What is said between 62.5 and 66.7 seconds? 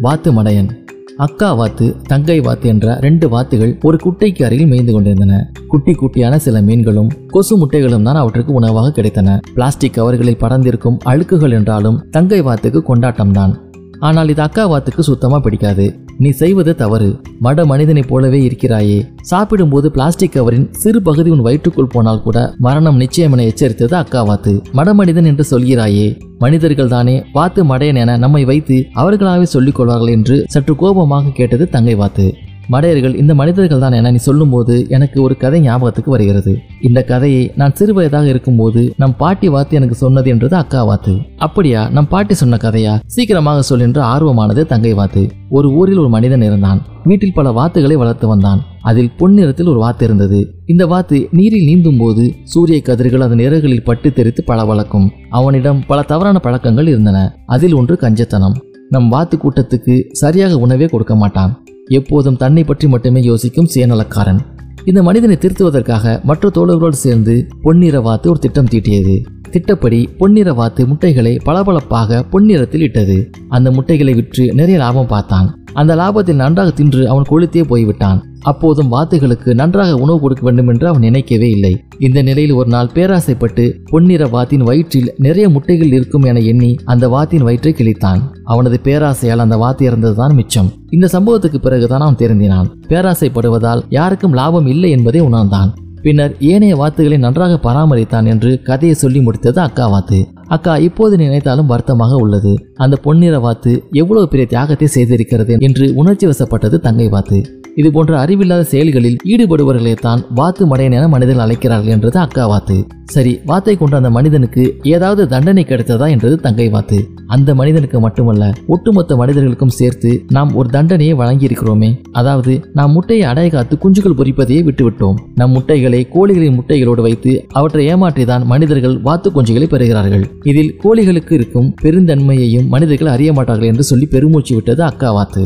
பற்றி மட்டுமே யோசிக்கும் சுயநலக்காரன். இந்த மனிதனை திருத்துவதற்காக மற்ற